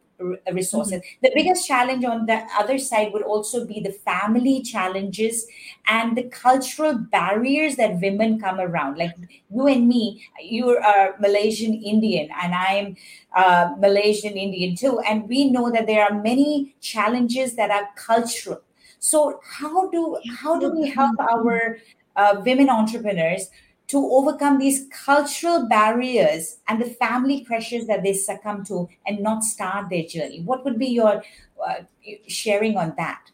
resources. 0.53 0.93
Mm-hmm. 0.93 1.25
The 1.25 1.31
biggest 1.33 1.67
challenge 1.67 2.05
on 2.05 2.25
the 2.27 2.45
other 2.57 2.77
side 2.77 3.11
would 3.11 3.23
also 3.23 3.65
be 3.65 3.81
the 3.81 3.91
family 3.91 4.61
challenges 4.61 5.45
and 5.87 6.15
the 6.15 6.23
cultural 6.23 6.93
barriers 6.93 7.75
that 7.75 7.99
women 7.99 8.39
come 8.39 8.59
around. 8.59 8.97
Like 8.97 9.13
you 9.49 9.67
and 9.67 9.87
me, 9.87 10.23
you're 10.41 10.79
a 10.79 11.15
Malaysian 11.19 11.73
Indian, 11.73 12.29
and 12.41 12.53
I'm 12.53 12.97
a 13.35 13.75
Malaysian 13.77 14.33
Indian 14.33 14.75
too. 14.75 14.99
And 14.99 15.27
we 15.27 15.49
know 15.49 15.71
that 15.71 15.87
there 15.87 16.03
are 16.03 16.21
many 16.21 16.75
challenges 16.81 17.55
that 17.55 17.71
are 17.71 17.89
cultural. 17.95 18.61
So 19.01 19.41
how 19.43 19.89
do 19.89 20.19
how 20.37 20.59
do 20.59 20.71
we 20.71 20.87
help 20.87 21.19
our 21.19 21.79
uh, 22.15 22.41
women 22.45 22.69
entrepreneurs 22.69 23.49
to 23.87 23.97
overcome 23.97 24.59
these 24.59 24.85
cultural 24.91 25.67
barriers 25.67 26.59
and 26.67 26.79
the 26.79 26.85
family 26.85 27.43
pressures 27.43 27.87
that 27.87 28.03
they 28.03 28.13
succumb 28.13 28.63
to 28.65 28.87
and 29.07 29.19
not 29.19 29.43
start 29.43 29.89
their 29.89 30.03
journey? 30.03 30.43
What 30.43 30.63
would 30.65 30.77
be 30.77 30.85
your 30.85 31.23
uh, 31.67 31.81
sharing 32.27 32.77
on 32.77 32.93
that? 32.97 33.31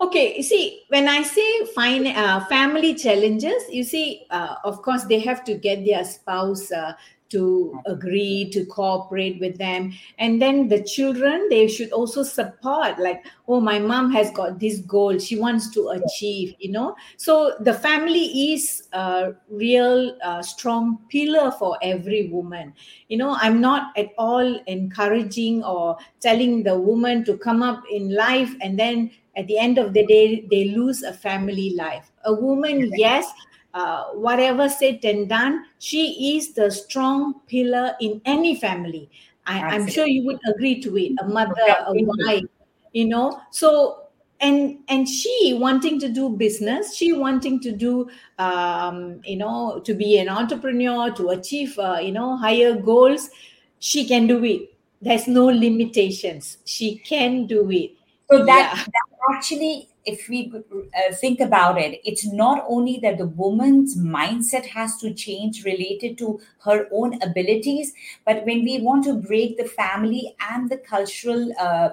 Okay, 0.00 0.36
you 0.36 0.42
see, 0.42 0.82
when 0.88 1.08
I 1.08 1.22
say 1.22 1.64
fine 1.76 2.08
uh, 2.08 2.44
family 2.46 2.94
challenges, 2.94 3.62
you 3.70 3.84
see, 3.84 4.26
uh, 4.30 4.56
of 4.64 4.82
course, 4.82 5.04
they 5.04 5.20
have 5.20 5.44
to 5.44 5.54
get 5.54 5.84
their 5.84 6.04
spouse 6.04 6.72
uh, 6.72 6.94
to 7.30 7.80
agree 7.86 8.48
to 8.52 8.64
cooperate 8.66 9.40
with 9.40 9.58
them. 9.58 9.92
And 10.18 10.40
then 10.40 10.68
the 10.68 10.82
children 10.82 11.46
they 11.50 11.68
should 11.68 11.92
also 11.92 12.22
support 12.22 12.98
like 12.98 13.24
oh 13.46 13.60
my 13.60 13.78
mom 13.78 14.12
has 14.12 14.30
got 14.30 14.58
this 14.58 14.78
goal. 14.80 15.18
She 15.18 15.38
wants 15.38 15.70
to 15.70 15.88
achieve 15.88 16.54
you 16.58 16.72
know? 16.72 16.96
So 17.16 17.54
the 17.60 17.74
family 17.74 18.52
is 18.52 18.88
a 18.92 19.32
real 19.50 20.16
uh, 20.22 20.42
strong 20.42 20.98
pillar 21.10 21.50
for 21.52 21.78
every 21.82 22.28
woman. 22.28 22.72
You 23.08 23.18
know 23.18 23.36
i'm 23.40 23.60
not 23.60 23.96
at 23.96 24.10
all 24.18 24.60
encouraging 24.66 25.64
or 25.64 25.96
telling 26.20 26.62
the 26.62 26.78
woman 26.78 27.24
to 27.24 27.36
come 27.36 27.62
up 27.62 27.82
in 27.90 28.14
life 28.14 28.54
and 28.60 28.78
then 28.78 29.10
at 29.36 29.46
the 29.46 29.58
end 29.58 29.78
of 29.78 29.94
the 29.94 30.04
day 30.06 30.46
they 30.50 30.70
lose 30.70 31.02
a 31.02 31.12
family 31.12 31.74
life. 31.76 32.10
A 32.24 32.34
woman 32.34 32.90
yes 32.96 33.30
uh, 33.78 34.04
whatever 34.26 34.68
said 34.68 35.04
and 35.04 35.28
done, 35.28 35.64
she 35.78 36.36
is 36.36 36.52
the 36.52 36.68
strong 36.70 37.40
pillar 37.46 37.94
in 38.00 38.20
any 38.24 38.56
family. 38.56 39.08
I, 39.46 39.76
am 39.76 39.86
sure 39.86 40.06
you 40.06 40.26
would 40.26 40.40
agree 40.48 40.80
to 40.82 40.98
it. 40.98 41.12
A 41.20 41.28
mother, 41.28 41.54
a 41.86 41.92
wife, 41.94 42.44
you 42.92 43.06
know. 43.06 43.40
So 43.50 44.08
and 44.40 44.78
and 44.88 45.08
she 45.08 45.56
wanting 45.60 46.00
to 46.00 46.08
do 46.08 46.28
business, 46.30 46.96
she 46.96 47.12
wanting 47.12 47.60
to 47.60 47.72
do, 47.72 48.08
um, 48.38 49.20
you 49.24 49.36
know, 49.36 49.80
to 49.84 49.94
be 49.94 50.18
an 50.18 50.28
entrepreneur, 50.28 51.12
to 51.12 51.28
achieve, 51.30 51.78
uh, 51.78 51.98
you 52.02 52.12
know, 52.12 52.36
higher 52.36 52.74
goals. 52.74 53.30
She 53.78 54.06
can 54.08 54.26
do 54.26 54.44
it. 54.44 54.74
There's 55.00 55.28
no 55.28 55.46
limitations. 55.46 56.58
She 56.64 56.96
can 56.96 57.46
do 57.46 57.70
it. 57.70 57.92
So 58.30 58.44
that, 58.44 58.74
yeah. 58.76 58.84
that 58.84 59.36
actually 59.36 59.88
if 60.08 60.28
we 60.28 60.50
uh, 60.54 61.14
think 61.14 61.40
about 61.40 61.78
it, 61.78 62.00
it's 62.04 62.26
not 62.26 62.64
only 62.66 62.98
that 63.02 63.18
the 63.18 63.26
woman's 63.26 63.96
mindset 63.96 64.64
has 64.66 64.96
to 64.98 65.12
change 65.12 65.64
related 65.64 66.16
to 66.18 66.40
her 66.64 66.88
own 66.90 67.20
abilities, 67.22 67.92
but 68.24 68.44
when 68.46 68.64
we 68.64 68.80
want 68.80 69.04
to 69.04 69.14
break 69.14 69.58
the 69.58 69.64
family 69.68 70.34
and 70.50 70.70
the 70.70 70.78
cultural 70.78 71.52
uh, 71.60 71.90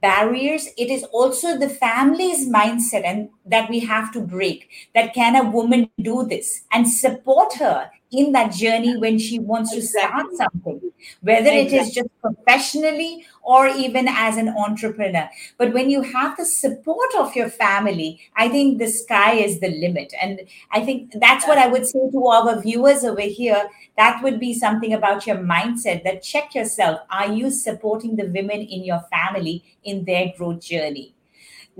barriers, 0.00 0.68
it 0.78 0.90
is 0.90 1.04
also 1.04 1.58
the 1.58 1.68
family's 1.68 2.48
mindset 2.48 3.04
and 3.04 3.28
that 3.44 3.68
we 3.68 3.80
have 3.80 4.12
to 4.12 4.20
break. 4.20 4.68
That 4.94 5.12
can 5.12 5.36
a 5.36 5.50
woman 5.50 5.90
do 6.00 6.26
this 6.26 6.62
and 6.72 6.88
support 6.88 7.54
her 7.54 7.90
in 8.12 8.32
that 8.32 8.52
journey 8.52 8.96
when 8.96 9.18
she 9.18 9.38
wants 9.38 9.72
to 9.72 9.82
start 9.82 10.26
something, 10.34 10.80
whether 11.20 11.50
exactly. 11.50 11.78
it 11.78 11.82
is 11.82 11.94
just 11.94 12.08
professionally 12.20 13.24
or 13.42 13.68
even 13.68 14.08
as 14.08 14.36
an 14.36 14.48
entrepreneur. 14.48 15.28
But 15.58 15.72
when 15.72 15.90
you 15.90 16.02
have 16.02 16.36
the 16.36 16.44
support 16.44 17.08
of 17.18 17.34
your 17.36 17.48
family, 17.48 18.20
I 18.36 18.48
think 18.48 18.78
the 18.78 18.88
sky 18.88 19.34
is 19.34 19.60
the 19.60 19.70
limit. 19.70 20.12
And 20.20 20.40
I 20.72 20.84
think 20.84 21.12
that's 21.20 21.46
what 21.46 21.58
I 21.58 21.68
would 21.68 21.86
say 21.86 22.10
to 22.10 22.26
our 22.26 22.60
viewers 22.60 23.04
over 23.04 23.20
here. 23.20 23.68
That 23.96 24.22
would 24.22 24.40
be 24.40 24.54
something 24.54 24.92
about 24.92 25.26
your 25.26 25.36
mindset 25.36 26.04
that 26.04 26.22
check 26.22 26.54
yourself. 26.54 27.00
Are 27.10 27.32
you 27.32 27.50
supporting 27.50 28.16
the 28.16 28.26
women 28.26 28.60
in 28.60 28.84
your 28.84 29.02
family 29.10 29.64
in 29.84 30.04
their 30.04 30.32
growth 30.36 30.60
journey? 30.60 31.14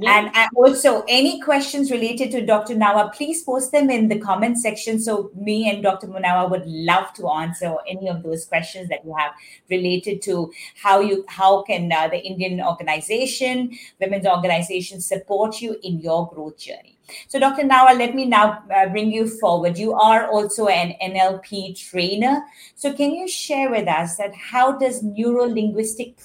Yeah. 0.02 0.30
And 0.34 0.48
also, 0.56 1.04
any 1.08 1.40
questions 1.40 1.90
related 1.90 2.30
to 2.32 2.46
Dr. 2.46 2.74
Nawa, 2.74 3.12
please 3.12 3.42
post 3.42 3.72
them 3.72 3.90
in 3.90 4.08
the 4.08 4.18
comment 4.18 4.58
section. 4.58 4.98
So, 4.98 5.30
me 5.34 5.68
and 5.68 5.82
Dr. 5.82 6.06
Munawa 6.06 6.50
would 6.50 6.66
love 6.66 7.12
to 7.14 7.28
answer 7.28 7.74
any 7.86 8.08
of 8.08 8.22
those 8.22 8.44
questions 8.44 8.88
that 8.88 9.04
you 9.04 9.14
have 9.18 9.32
related 9.68 10.22
to 10.22 10.52
how 10.82 11.00
you 11.00 11.24
how 11.28 11.62
can 11.62 11.92
uh, 11.92 12.08
the 12.08 12.18
Indian 12.18 12.60
organization, 12.60 13.76
women's 14.00 14.26
organization, 14.26 15.00
support 15.00 15.60
you 15.60 15.76
in 15.82 16.00
your 16.00 16.28
growth 16.28 16.56
journey. 16.58 16.96
So, 17.28 17.38
Dr. 17.38 17.64
Nawa, 17.64 17.98
let 17.98 18.14
me 18.14 18.24
now 18.24 18.62
uh, 18.74 18.88
bring 18.88 19.10
you 19.10 19.28
forward. 19.28 19.76
You 19.76 19.94
are 19.94 20.28
also 20.28 20.68
an 20.68 20.94
NLP 21.02 21.78
trainer. 21.90 22.42
So, 22.74 22.92
can 22.92 23.12
you 23.12 23.28
share 23.28 23.70
with 23.70 23.88
us 23.88 24.16
that 24.16 24.34
how 24.34 24.78
does 24.78 25.02
neuro 25.02 25.44
linguistic 25.44 26.18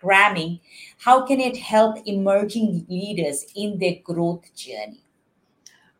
programming 0.00 0.58
how 0.98 1.24
can 1.26 1.40
it 1.40 1.56
help 1.56 1.96
emerging 2.06 2.86
leaders 2.88 3.46
in 3.54 3.78
their 3.78 3.96
growth 4.04 4.54
journey? 4.54 5.02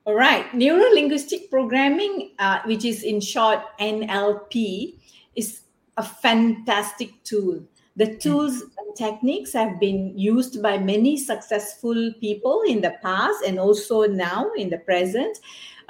All 0.04 0.14
right. 0.14 0.52
Neuro 0.54 0.90
linguistic 0.92 1.50
programming, 1.50 2.32
uh, 2.38 2.60
which 2.64 2.84
is 2.84 3.02
in 3.02 3.20
short 3.20 3.60
NLP, 3.78 4.94
is 5.36 5.60
a 5.96 6.02
fantastic 6.02 7.22
tool 7.24 7.62
The 7.96 8.16
tools 8.16 8.62
and 8.62 8.96
techniques 8.96 9.52
have 9.52 9.78
been 9.78 10.16
used 10.16 10.62
by 10.62 10.78
many 10.78 11.16
successful 11.16 12.12
people 12.20 12.62
in 12.66 12.80
the 12.80 12.94
past 13.02 13.44
and 13.44 13.58
also 13.58 14.06
now 14.06 14.50
in 14.56 14.70
the 14.70 14.78
present. 14.78 15.38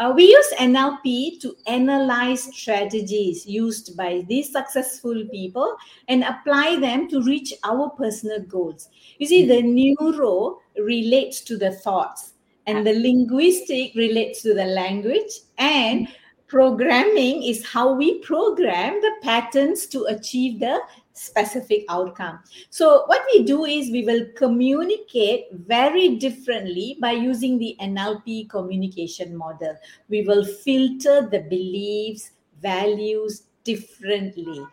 Uh, 0.00 0.10
we 0.16 0.30
use 0.30 0.50
NLP 0.58 1.42
to 1.42 1.54
analyze 1.66 2.44
strategies 2.44 3.44
used 3.44 3.98
by 3.98 4.24
these 4.28 4.50
successful 4.50 5.26
people 5.30 5.76
and 6.08 6.24
apply 6.24 6.80
them 6.80 7.06
to 7.06 7.22
reach 7.22 7.52
our 7.64 7.90
personal 7.90 8.40
goals. 8.40 8.88
You 9.18 9.26
see, 9.26 9.44
the 9.44 9.60
neuro 9.60 10.60
relates 10.78 11.42
to 11.42 11.58
the 11.58 11.72
thoughts, 11.72 12.32
and 12.66 12.86
the 12.86 12.94
linguistic 12.94 13.94
relates 13.94 14.40
to 14.40 14.54
the 14.54 14.64
language, 14.64 15.32
and 15.58 16.08
programming 16.46 17.42
is 17.42 17.62
how 17.66 17.92
we 17.92 18.20
program 18.20 18.98
the 19.02 19.12
patterns 19.22 19.86
to 19.88 20.04
achieve 20.04 20.60
the 20.60 20.80
specific 21.20 21.84
outcome. 21.88 22.38
So, 22.70 23.04
what 23.06 23.22
we 23.32 23.44
do 23.44 23.64
is 23.66 23.90
we 23.90 24.04
will 24.04 24.26
communicate 24.36 25.48
very 25.52 26.16
differently 26.16 26.96
by 27.00 27.12
using 27.12 27.58
the 27.58 27.76
NLP 27.80 28.48
communication 28.48 29.36
model. 29.36 29.76
We 30.08 30.22
will 30.22 30.44
filter 30.44 31.28
the 31.30 31.40
beliefs, 31.40 32.30
values 32.62 33.42
differently. 33.64 34.66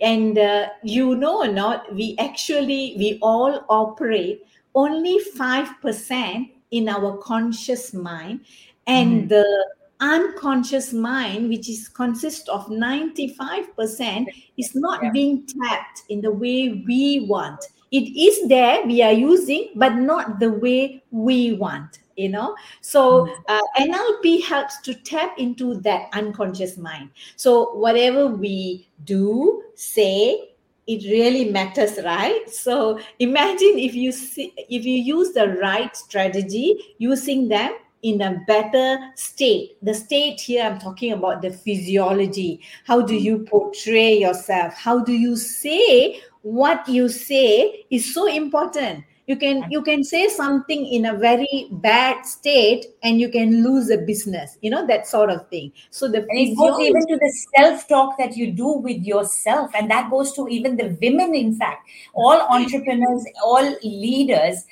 And 0.00 0.38
uh, 0.38 0.68
you 0.84 1.16
know 1.16 1.38
or 1.38 1.48
not, 1.48 1.92
we 1.92 2.14
actually, 2.20 2.94
we 2.96 3.18
all 3.20 3.64
operate 3.68 4.46
only 4.76 5.18
5% 5.36 6.52
in 6.70 6.88
our 6.88 7.16
conscious 7.18 7.92
mind. 7.92 8.40
And 8.86 9.22
mm-hmm. 9.22 9.28
the 9.28 9.66
unconscious 10.00 10.92
mind, 10.92 11.48
which 11.48 11.68
is 11.68 11.88
consists 11.88 12.48
of 12.48 12.66
95%, 12.66 14.26
is 14.56 14.74
not 14.74 15.02
yeah. 15.02 15.10
being 15.10 15.46
tapped 15.46 16.02
in 16.08 16.20
the 16.20 16.30
way 16.30 16.84
we 16.86 17.26
want. 17.28 17.64
It 17.90 18.04
is 18.18 18.48
there, 18.48 18.84
we 18.86 19.02
are 19.02 19.12
using, 19.12 19.70
but 19.74 19.94
not 19.94 20.40
the 20.40 20.50
way 20.50 21.02
we 21.10 21.52
want. 21.52 22.00
You 22.16 22.30
know, 22.30 22.56
so 22.80 23.26
mm. 23.26 23.34
uh, 23.46 23.60
NLP 23.78 24.42
helps 24.42 24.80
to 24.80 24.92
tap 24.92 25.38
into 25.38 25.76
that 25.82 26.08
unconscious 26.12 26.76
mind. 26.76 27.10
So, 27.36 27.74
whatever 27.74 28.26
we 28.26 28.88
do, 29.04 29.62
say, 29.76 30.48
it 30.88 31.04
really 31.04 31.50
matters 31.50 31.98
right 32.02 32.48
so 32.48 32.98
imagine 33.18 33.78
if 33.78 33.94
you 33.94 34.10
see 34.10 34.54
if 34.56 34.86
you 34.86 34.94
use 34.94 35.32
the 35.32 35.48
right 35.60 35.94
strategy 35.94 36.94
using 36.96 37.46
them 37.46 37.74
in 38.02 38.20
a 38.20 38.42
better 38.46 38.98
state. 39.16 39.76
The 39.82 39.94
state 39.94 40.40
here, 40.40 40.64
I'm 40.64 40.78
talking 40.78 41.12
about 41.12 41.42
the 41.42 41.50
physiology. 41.50 42.60
How 42.84 43.02
do 43.02 43.14
you 43.14 43.40
portray 43.40 44.18
yourself? 44.18 44.74
How 44.74 45.02
do 45.02 45.12
you 45.12 45.36
say 45.36 46.20
what 46.42 46.88
you 46.88 47.08
say 47.08 47.84
is 47.90 48.14
so 48.14 48.26
important? 48.26 49.04
You 49.26 49.36
can 49.36 49.70
you 49.70 49.82
can 49.82 50.04
say 50.04 50.28
something 50.28 50.86
in 50.86 51.04
a 51.04 51.14
very 51.14 51.68
bad 51.70 52.24
state 52.24 52.86
and 53.02 53.20
you 53.20 53.28
can 53.28 53.62
lose 53.62 53.90
a 53.90 53.98
business, 53.98 54.56
you 54.62 54.70
know, 54.70 54.86
that 54.86 55.06
sort 55.06 55.28
of 55.28 55.46
thing. 55.50 55.70
So 55.90 56.08
the 56.08 56.20
and 56.20 56.30
it 56.32 56.56
goes 56.56 56.80
even 56.80 57.06
to 57.08 57.16
the 57.18 57.30
self-talk 57.58 58.16
that 58.16 58.38
you 58.38 58.52
do 58.52 58.78
with 58.78 59.02
yourself, 59.02 59.70
and 59.74 59.90
that 59.90 60.10
goes 60.10 60.32
to 60.32 60.48
even 60.48 60.78
the 60.78 60.96
women, 61.02 61.34
in 61.34 61.54
fact, 61.56 61.86
all 62.14 62.40
entrepreneurs, 62.40 63.26
all 63.44 63.76
leaders 63.84 64.64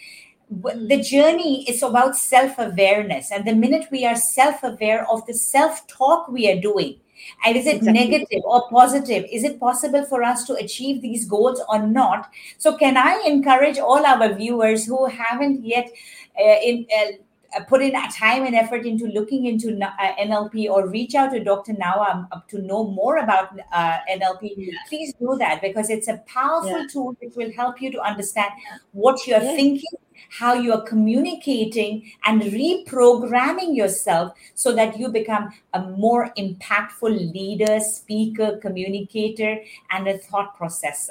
the 0.51 1.03
journey 1.03 1.69
is 1.69 1.83
about 1.83 2.17
self 2.17 2.59
awareness. 2.59 3.31
And 3.31 3.45
the 3.45 3.55
minute 3.55 3.89
we 3.91 4.05
are 4.07 4.17
self 4.17 4.63
aware 4.63 5.09
of 5.11 5.27
the 5.27 5.35
self 5.35 5.87
talk 5.89 6.29
we 6.29 6.51
are 6.51 6.61
doing, 6.61 7.01
and 7.45 7.57
is 7.57 7.67
it 7.67 7.77
exactly. 7.77 8.09
negative 8.09 8.43
or 8.45 8.69
positive? 8.71 9.25
Is 9.31 9.45
it 9.45 9.59
possible 9.59 10.05
for 10.05 10.23
us 10.23 10.45
to 10.45 10.55
achieve 10.55 11.03
these 11.03 11.25
goals 11.25 11.61
or 11.69 11.87
not? 11.87 12.31
So, 12.59 12.77
can 12.77 12.97
I 12.97 13.23
encourage 13.27 13.79
all 13.79 14.05
our 14.07 14.35
viewers 14.35 14.87
who 14.87 15.07
haven't 15.07 15.65
yet 15.65 15.91
uh, 16.39 16.57
in, 16.63 16.87
uh, 16.97 17.03
uh, 17.03 17.13
put 17.65 17.83
in 17.83 17.93
time 18.11 18.45
and 18.45 18.55
effort 18.55 18.87
into 18.87 19.07
looking 19.07 19.47
into 19.47 19.79
uh, 19.83 20.15
NLP 20.21 20.69
or 20.69 20.89
reach 20.89 21.15
out 21.15 21.33
to 21.33 21.43
Dr. 21.43 21.73
Nawa 21.73 22.29
um, 22.33 22.43
to 22.49 22.61
know 22.63 22.85
more 22.85 23.19
about 23.19 23.59
uh, 23.73 23.99
NLP, 24.11 24.71
please 24.89 25.15
do 25.15 25.37
that 25.39 25.61
because 25.63 25.91
it's 25.91 26.09
a 26.09 26.19
powerful 26.27 26.81
yeah. 26.81 26.87
tool 26.91 27.17
which 27.21 27.35
will 27.37 27.53
help 27.53 27.81
you 27.81 27.91
to 27.93 28.01
understand 28.01 28.51
what 28.93 29.27
you're 29.27 29.41
thinking, 29.41 29.85
how 30.31 30.55
you 30.55 30.73
are 30.73 30.83
communicating, 30.83 32.11
and 32.25 32.43
reprogramming 32.43 33.77
yourself 33.77 34.33
so 34.55 34.75
that 34.75 34.99
you 34.99 35.09
become 35.09 35.51
a 35.75 35.81
more 35.81 36.33
impactful 36.39 37.33
leader, 37.33 37.81
speaker, 37.81 38.59
communicator, 38.63 39.59
and 39.91 40.09
a 40.09 40.19
thought 40.19 40.59
processor. 40.59 41.11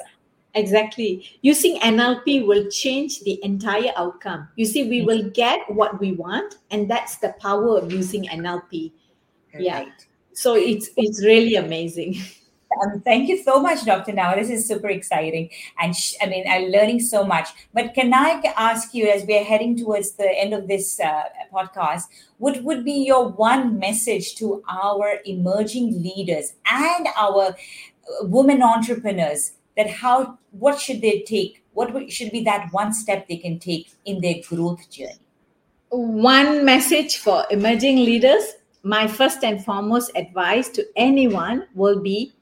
Exactly. 0.56 1.24
Using 1.42 1.78
NLP 1.80 2.46
will 2.46 2.68
change 2.70 3.20
the 3.20 3.38
entire 3.44 3.92
outcome. 3.94 4.48
You 4.56 4.64
see, 4.64 4.88
we 4.88 5.02
will 5.02 5.30
get 5.30 5.60
what 5.70 6.00
we 6.00 6.12
want, 6.12 6.56
and 6.70 6.90
that's 6.90 7.18
the 7.18 7.34
power 7.40 7.78
of 7.78 7.92
using 7.92 8.24
NLP. 8.24 8.92
Right. 9.52 9.62
Yeah. 9.62 9.84
So 10.32 10.54
it's 10.54 10.90
it's 10.96 11.24
really 11.24 11.56
amazing. 11.56 12.16
Um, 12.82 13.00
thank 13.02 13.28
you 13.30 13.42
so 13.42 13.60
much, 13.62 13.86
Dr. 13.86 14.12
Now. 14.12 14.34
This 14.34 14.50
is 14.50 14.68
super 14.68 14.88
exciting. 14.88 15.48
And 15.78 15.96
sh- 15.96 16.14
I 16.20 16.26
mean, 16.26 16.44
I'm 16.50 16.64
learning 16.64 17.00
so 17.00 17.24
much. 17.24 17.48
But 17.72 17.94
can 17.94 18.12
I 18.12 18.42
ask 18.56 18.92
you, 18.92 19.08
as 19.08 19.24
we're 19.24 19.44
heading 19.44 19.76
towards 19.78 20.10
the 20.12 20.28
end 20.28 20.52
of 20.52 20.68
this 20.68 21.00
uh, 21.00 21.22
podcast, 21.54 22.02
what 22.38 22.62
would 22.64 22.84
be 22.84 23.06
your 23.06 23.28
one 23.28 23.78
message 23.78 24.34
to 24.36 24.62
our 24.68 25.20
emerging 25.24 26.02
leaders 26.02 26.54
and 26.70 27.06
our 27.16 27.54
uh, 27.54 28.26
women 28.26 28.62
entrepreneurs 28.62 29.52
that 29.76 29.90
how 29.90 30.38
what 30.50 30.80
should 30.80 31.00
they 31.00 31.20
take? 31.22 31.62
What 31.74 32.10
should 32.10 32.32
be 32.32 32.42
that 32.44 32.68
one 32.72 32.94
step 32.94 33.28
they 33.28 33.36
can 33.36 33.58
take 33.58 33.90
in 34.04 34.20
their 34.20 34.36
growth 34.48 34.90
journey? 34.90 35.20
One 35.90 36.64
message 36.64 37.18
for 37.18 37.44
emerging 37.50 37.96
leaders 37.96 38.54
my 38.86 39.08
first 39.08 39.42
and 39.42 39.64
foremost 39.64 40.12
advice 40.14 40.68
to 40.68 40.86
anyone 40.94 41.66
will 41.74 42.00
be 42.00 42.32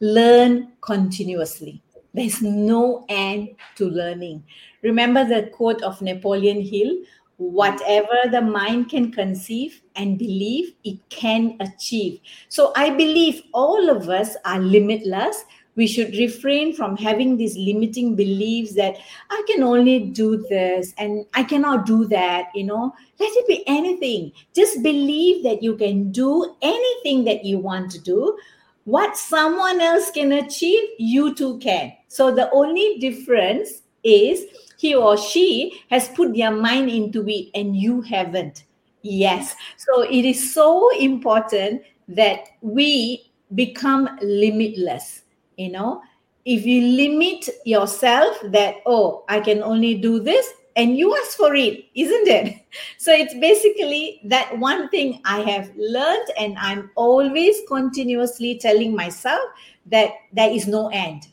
learn 0.00 0.72
continuously. 0.82 1.80
There's 2.12 2.42
no 2.42 3.06
end 3.08 3.56
to 3.76 3.88
learning. 3.88 4.44
Remember 4.82 5.24
the 5.24 5.48
quote 5.54 5.82
of 5.82 6.02
napoleon 6.02 6.60
hill 6.60 6.98
whatever 7.38 8.16
the 8.30 8.40
mind 8.40 8.88
can 8.88 9.12
conceive 9.12 9.82
and 9.94 10.18
believe 10.18 10.72
it 10.84 10.98
can 11.10 11.56
achieve. 11.60 12.20
So 12.48 12.72
i 12.76 12.90
believe 12.90 13.42
all 13.52 13.90
of 13.90 14.08
us 14.08 14.36
are 14.44 14.58
limitless 14.58 15.44
we 15.76 15.86
should 15.86 16.16
refrain 16.16 16.74
from 16.74 16.96
having 16.96 17.36
these 17.36 17.56
limiting 17.56 18.16
beliefs 18.16 18.74
that 18.74 18.96
I 19.30 19.42
can 19.46 19.62
only 19.62 20.00
do 20.00 20.38
this 20.48 20.94
and 20.98 21.26
I 21.34 21.44
cannot 21.44 21.86
do 21.86 22.06
that. 22.06 22.46
You 22.54 22.64
know, 22.64 22.94
let 23.20 23.30
it 23.32 23.46
be 23.46 23.62
anything. 23.68 24.32
Just 24.54 24.82
believe 24.82 25.44
that 25.44 25.62
you 25.62 25.76
can 25.76 26.10
do 26.10 26.56
anything 26.62 27.24
that 27.24 27.44
you 27.44 27.58
want 27.58 27.90
to 27.92 28.00
do. 28.00 28.36
What 28.84 29.16
someone 29.16 29.80
else 29.80 30.10
can 30.10 30.32
achieve, 30.32 30.88
you 30.98 31.34
too 31.34 31.58
can. 31.58 31.92
So 32.08 32.34
the 32.34 32.50
only 32.52 32.98
difference 32.98 33.82
is 34.02 34.46
he 34.78 34.94
or 34.94 35.16
she 35.18 35.82
has 35.90 36.08
put 36.08 36.34
their 36.34 36.52
mind 36.52 36.88
into 36.88 37.28
it 37.28 37.50
and 37.54 37.76
you 37.76 38.00
haven't. 38.00 38.64
Yes. 39.02 39.54
So 39.76 40.02
it 40.02 40.24
is 40.24 40.54
so 40.54 40.88
important 40.98 41.82
that 42.08 42.48
we 42.60 43.30
become 43.54 44.08
limitless 44.22 45.22
you 45.56 45.70
know? 45.70 46.02
If 46.44 46.64
you 46.64 46.96
limit 46.96 47.48
yourself 47.64 48.38
that 48.44 48.76
oh 48.86 49.24
i 49.28 49.40
can 49.40 49.62
only 49.62 49.94
do 49.94 50.20
this 50.20 50.46
and 50.76 50.96
you 50.96 51.16
ask 51.16 51.36
for 51.36 51.54
it 51.54 51.84
isn't 51.94 52.28
it? 52.28 52.62
So 52.98 53.12
it's 53.12 53.34
basically 53.34 54.20
that 54.24 54.58
one 54.58 54.88
thing 54.90 55.20
i 55.24 55.40
have 55.40 55.72
learned 55.76 56.28
and 56.38 56.56
i'm 56.58 56.90
always 56.94 57.62
continuously 57.68 58.58
telling 58.58 58.94
myself 58.94 59.42
that 59.86 60.10
there 60.32 60.50
is 60.50 60.66
no 60.66 60.88
end. 60.88 61.28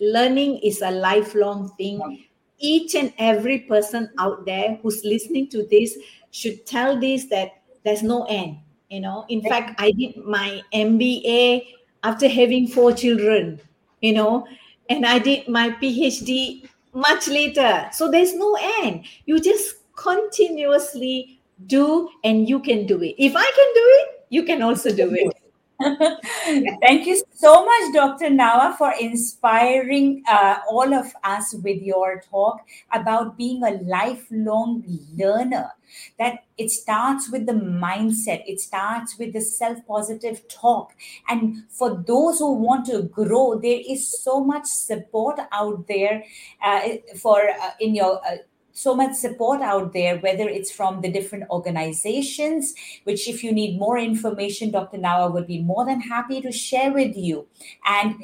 Learning 0.00 0.58
is 0.58 0.80
a 0.80 0.90
lifelong 0.92 1.70
thing. 1.76 1.98
Mm. 1.98 2.24
Each 2.60 2.94
and 2.94 3.12
every 3.18 3.60
person 3.60 4.10
out 4.18 4.46
there 4.46 4.78
who's 4.82 5.04
listening 5.04 5.48
to 5.50 5.66
this 5.66 5.98
should 6.30 6.64
tell 6.66 6.98
this 6.98 7.26
that 7.26 7.62
there's 7.84 8.02
no 8.02 8.24
end 8.24 8.58
you 8.88 9.00
know? 9.00 9.24
In 9.28 9.42
fact 9.42 9.80
i 9.80 9.90
did 9.90 10.16
my 10.24 10.62
mba 10.72 11.66
after 12.02 12.28
having 12.28 12.66
four 12.68 12.92
children, 12.92 13.60
you 14.00 14.12
know, 14.12 14.46
and 14.88 15.04
I 15.06 15.18
did 15.18 15.48
my 15.48 15.70
PhD 15.70 16.68
much 16.94 17.28
later. 17.28 17.88
So 17.92 18.10
there's 18.10 18.34
no 18.34 18.56
end. 18.84 19.04
You 19.26 19.40
just 19.40 19.76
continuously 19.96 21.40
do 21.66 22.08
and 22.24 22.48
you 22.48 22.60
can 22.60 22.86
do 22.86 23.02
it. 23.02 23.14
If 23.18 23.34
I 23.36 23.44
can 23.44 23.74
do 23.74 23.84
it, 24.00 24.26
you 24.30 24.44
can 24.44 24.62
also 24.62 24.94
do 24.94 25.12
it. 25.14 25.47
Thank 26.82 27.06
you 27.06 27.22
so 27.32 27.64
much, 27.64 27.94
Dr. 27.94 28.30
Nawa, 28.30 28.76
for 28.76 28.92
inspiring 29.00 30.24
uh, 30.28 30.58
all 30.68 30.92
of 30.92 31.12
us 31.22 31.54
with 31.62 31.80
your 31.82 32.20
talk 32.28 32.60
about 32.92 33.36
being 33.38 33.62
a 33.62 33.70
lifelong 33.82 34.82
learner. 35.16 35.70
That 36.18 36.40
it 36.58 36.70
starts 36.70 37.30
with 37.30 37.46
the 37.46 37.52
mindset, 37.54 38.42
it 38.46 38.60
starts 38.60 39.18
with 39.18 39.32
the 39.32 39.40
self 39.40 39.78
positive 39.86 40.46
talk. 40.48 40.92
And 41.28 41.62
for 41.70 42.04
those 42.06 42.40
who 42.40 42.52
want 42.54 42.86
to 42.86 43.04
grow, 43.04 43.58
there 43.58 43.80
is 43.88 44.06
so 44.22 44.40
much 44.44 44.66
support 44.66 45.38
out 45.52 45.86
there 45.86 46.24
uh, 46.62 46.80
for 47.16 47.40
uh, 47.48 47.70
in 47.80 47.94
your 47.94 48.20
uh, 48.26 48.36
so 48.78 48.94
much 48.94 49.14
support 49.14 49.60
out 49.60 49.92
there, 49.92 50.18
whether 50.18 50.48
it's 50.48 50.70
from 50.70 51.00
the 51.00 51.10
different 51.10 51.44
organizations, 51.50 52.74
which, 53.04 53.28
if 53.28 53.42
you 53.42 53.52
need 53.52 53.78
more 53.78 53.98
information, 53.98 54.70
Dr. 54.70 54.98
Nawa 54.98 55.32
would 55.32 55.46
be 55.46 55.60
more 55.60 55.84
than 55.84 56.00
happy 56.00 56.40
to 56.40 56.52
share 56.52 56.92
with 56.92 57.16
you. 57.16 57.46
And 57.84 58.14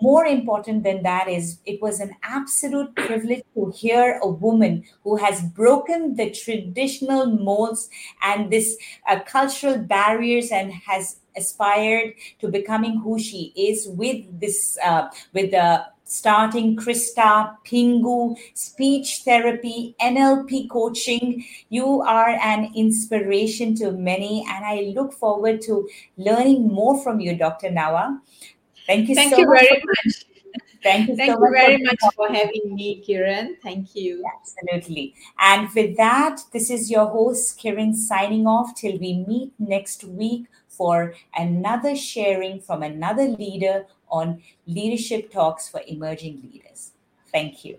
more 0.00 0.24
important 0.24 0.82
than 0.82 1.02
that 1.02 1.28
is 1.28 1.58
it 1.64 1.80
was 1.80 2.00
an 2.00 2.12
absolute 2.22 2.94
privilege 2.96 3.44
to 3.54 3.72
hear 3.76 4.18
a 4.22 4.28
woman 4.28 4.84
who 5.04 5.16
has 5.16 5.42
broken 5.42 6.16
the 6.16 6.30
traditional 6.30 7.26
molds 7.26 7.88
and 8.22 8.50
this 8.50 8.76
uh, 9.08 9.20
cultural 9.20 9.78
barriers 9.78 10.50
and 10.50 10.72
has 10.72 11.20
aspired 11.36 12.14
to 12.40 12.48
becoming 12.48 12.98
who 12.98 13.18
she 13.18 13.52
is 13.56 13.86
with 13.88 14.24
this 14.40 14.76
uh, 14.84 15.08
with 15.32 15.52
the 15.52 15.86
starting 16.06 16.76
Krista, 16.76 17.56
Pingu, 17.66 18.36
speech 18.54 19.22
therapy, 19.24 19.94
NLP 20.00 20.70
coaching. 20.70 21.44
You 21.68 22.00
are 22.02 22.30
an 22.30 22.72
inspiration 22.74 23.74
to 23.76 23.92
many, 23.92 24.46
and 24.48 24.64
I 24.64 24.92
look 24.94 25.12
forward 25.12 25.60
to 25.62 25.88
learning 26.16 26.68
more 26.68 27.02
from 27.02 27.20
you, 27.20 27.36
Dr. 27.36 27.68
Nawa. 27.68 28.20
Thank 28.86 29.08
you 29.08 29.14
Thank 29.14 29.34
so 29.34 29.40
you 29.40 29.46
much. 29.46 29.60
very 29.60 29.82
much. 29.84 30.24
Thank 30.82 31.08
you 31.08 31.16
Thank 31.16 31.32
so 31.32 31.38
you 31.38 31.40
much 31.40 31.52
very 31.52 31.78
for 31.78 31.84
much 31.84 32.14
for 32.14 32.28
having 32.28 32.74
me, 32.76 33.02
Kiran. 33.06 33.56
Thank 33.60 33.96
you. 33.96 34.22
Absolutely. 34.38 35.14
And 35.40 35.68
with 35.74 35.96
that, 35.96 36.40
this 36.52 36.70
is 36.70 36.88
your 36.88 37.06
host, 37.06 37.58
Kiran, 37.58 37.92
signing 37.94 38.46
off 38.46 38.76
till 38.76 38.96
we 38.98 39.24
meet 39.26 39.52
next 39.58 40.04
week 40.04 40.46
for 40.76 41.14
another 41.34 41.96
sharing 41.96 42.60
from 42.60 42.82
another 42.82 43.28
leader 43.28 43.86
on 44.08 44.42
leadership 44.66 45.30
talks 45.30 45.68
for 45.68 45.80
emerging 45.86 46.42
leaders. 46.42 46.92
Thank 47.32 47.64
you. 47.64 47.78